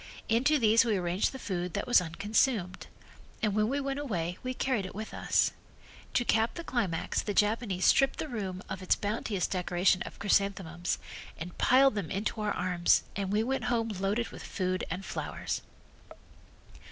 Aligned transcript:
Into 0.27 0.57
these 0.57 0.83
we 0.83 0.97
arranged 0.97 1.31
the 1.31 1.37
food 1.37 1.75
that 1.75 1.85
was 1.85 2.01
unconsumed, 2.01 2.87
and 3.43 3.53
when 3.53 3.69
we 3.69 3.79
went 3.79 3.99
away 3.99 4.39
we 4.41 4.51
carried 4.55 4.83
it 4.83 4.95
with 4.95 5.13
us. 5.13 5.51
To 6.15 6.25
cap 6.25 6.55
the 6.55 6.63
climax 6.63 7.21
the 7.21 7.35
Japanese 7.35 7.85
stripped 7.85 8.17
the 8.17 8.27
room 8.27 8.63
of 8.67 8.81
its 8.81 8.95
bounteous 8.95 9.45
decoration 9.45 10.01
of 10.01 10.17
chrysanthemums 10.17 10.97
and 11.37 11.55
piled 11.59 11.93
them 11.93 12.09
into 12.09 12.41
our 12.41 12.51
arms 12.51 13.03
and 13.15 13.31
we 13.31 13.43
went 13.43 13.65
home 13.65 13.89
loaded 13.89 14.29
with 14.29 14.41
food 14.41 14.83
and 14.89 15.05
flowers. 15.05 15.61